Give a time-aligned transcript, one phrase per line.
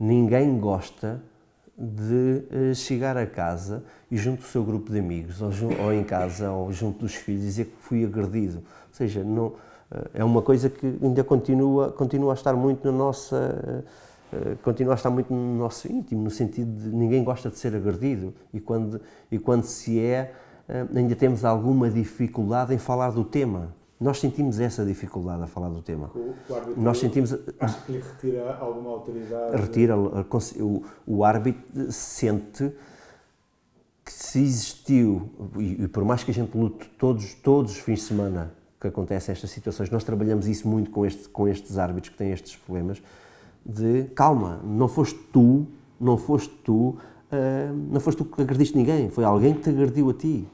[0.00, 1.22] ninguém gosta
[1.76, 5.50] de uh, chegar a casa e junto do seu grupo de amigos, ou,
[5.82, 8.58] ou, em casa, ou junto dos filhos, dizer que fui agredido.
[8.58, 9.56] Ou seja, não, uh,
[10.14, 13.84] é uma coisa que ainda continua, continua a estar muito na nossa.
[14.32, 17.74] Uh, continua a estar muito no nosso íntimo, no sentido de ninguém gosta de ser
[17.74, 20.32] agredido e quando, e quando se é,
[20.94, 23.74] ainda temos alguma dificuldade em falar do tema.
[24.00, 26.10] Nós sentimos essa dificuldade a falar do tema.
[26.14, 27.36] O, árbitro, Nós sentimos.
[27.60, 29.60] Acho que lhe retira alguma autoridade?
[29.60, 29.94] Retira.
[29.98, 32.72] O, o árbitro sente
[34.02, 38.00] que se existiu, e, e, por mais que a gente lute todos, todos os fins
[38.00, 42.08] de semana que acontecem estas situações, nós trabalhamos isso muito com, este, com estes árbitros
[42.08, 43.02] que têm estes problemas,
[43.64, 45.66] de calma, não foste tu,
[46.00, 46.98] não foste tu, uh,
[47.90, 50.48] não foste tu que agrediste ninguém, foi alguém que te agrediu a ti